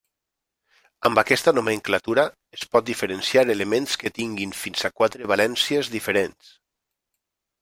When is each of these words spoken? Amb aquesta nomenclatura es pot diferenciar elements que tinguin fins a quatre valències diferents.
Amb 1.09 1.19
aquesta 1.21 1.53
nomenclatura 1.57 2.23
es 2.59 2.65
pot 2.73 2.89
diferenciar 2.89 3.45
elements 3.57 4.01
que 4.05 4.13
tinguin 4.19 4.57
fins 4.65 4.89
a 4.91 4.95
quatre 5.03 5.33
valències 5.35 5.93
diferents. 5.99 6.53